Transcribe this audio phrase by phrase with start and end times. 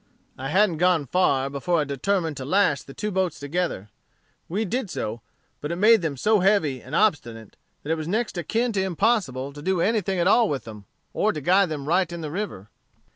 [0.35, 3.89] I hadn't gone far before I determined to lash the two boats together.
[4.49, 5.21] We did so;
[5.61, 9.53] but it made them so heavy and obstinate that it was next akin to impossible
[9.53, 12.31] to do any thing at all with them, or to guide them right in the
[12.31, 12.69] river.